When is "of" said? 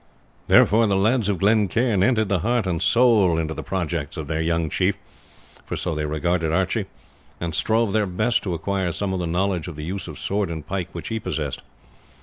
1.29-1.37, 4.17-4.25, 9.13-9.19, 9.67-9.75, 10.07-10.17